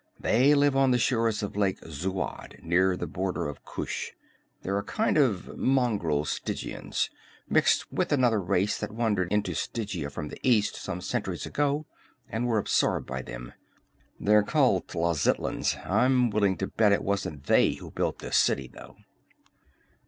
[0.19, 4.13] They live on the shores of Lake Zuad, near the border of Kush.
[4.63, 7.11] They're a sort of mongrel Stygians,
[7.47, 11.85] mixed with another race that wandered into Stygia from the east some centuries ago
[12.27, 13.53] and were absorbed by them.
[14.19, 15.77] They're called Tlazitlans.
[15.85, 18.95] I'm willing to bet it wasn't they who built this city, though."